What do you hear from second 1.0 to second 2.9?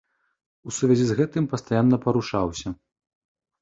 з гэтым пастаянна парушаўся.